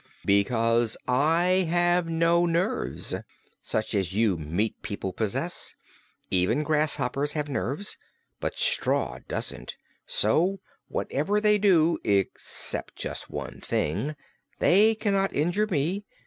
"Because 0.25 0.97
I 1.07 1.67
have 1.69 2.09
no 2.09 2.47
nerves, 2.47 3.13
such 3.61 3.93
as 3.93 4.15
you 4.15 4.35
meat 4.35 4.81
people 4.81 5.13
possess. 5.13 5.75
Even 6.31 6.63
grasshoppers 6.63 7.33
have 7.33 7.47
nerves, 7.47 7.99
but 8.39 8.57
straw 8.57 9.19
doesn't; 9.27 9.77
so 10.07 10.59
whatever 10.87 11.39
they 11.39 11.59
do 11.59 11.99
except 12.03 12.95
just 12.95 13.29
one 13.29 13.59
thing 13.61 14.15
they 14.57 14.95
cannot 14.95 15.33
injure 15.35 15.67
me. 15.67 16.03